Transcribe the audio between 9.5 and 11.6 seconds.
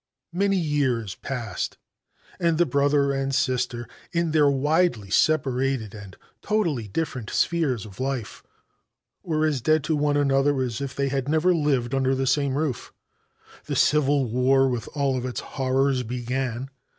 dead to one another as if they had never